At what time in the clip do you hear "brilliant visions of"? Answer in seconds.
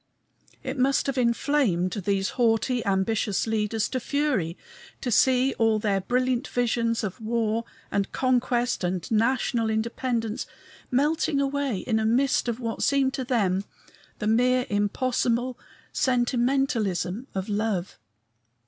6.01-7.21